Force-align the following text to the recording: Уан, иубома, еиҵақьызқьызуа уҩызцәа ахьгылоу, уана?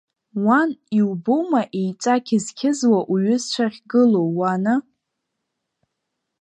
Уан, 0.45 0.69
иубома, 0.99 1.61
еиҵақьызқьызуа 1.79 2.99
уҩызцәа 3.11 3.65
ахьгылоу, 3.69 4.29
уана? 4.37 4.75